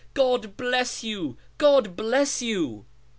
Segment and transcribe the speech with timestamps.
[0.15, 2.85] God bless you 1 God bless you